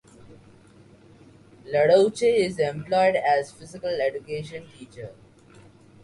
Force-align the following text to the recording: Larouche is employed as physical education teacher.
Larouche 1.67 2.23
is 2.23 2.57
employed 2.57 3.15
as 3.17 3.51
physical 3.51 4.01
education 4.01 4.67
teacher. 4.75 5.13